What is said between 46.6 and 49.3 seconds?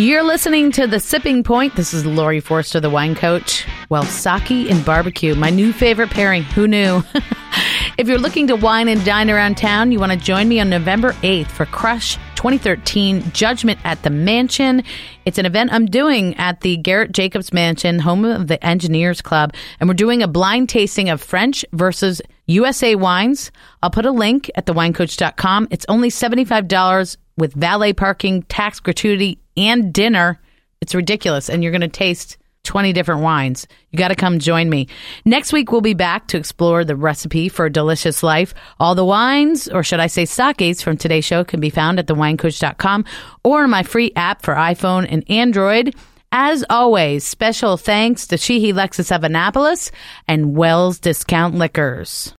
always, special thanks to Sheehy Lexus of